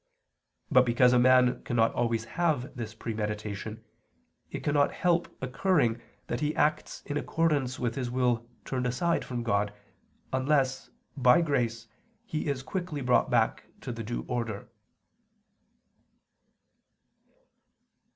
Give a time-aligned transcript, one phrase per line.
[0.71, 3.83] But because a man cannot always have this premeditation,
[4.49, 9.43] it cannot help occurring that he acts in accordance with his will turned aside from
[9.43, 9.71] God,
[10.33, 11.87] unless, by grace,
[12.25, 14.69] he is quickly brought back to the due order.